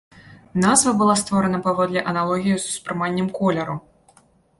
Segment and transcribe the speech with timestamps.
[0.61, 3.75] Назва была створана паводле аналогіі з успрыманнем колеру.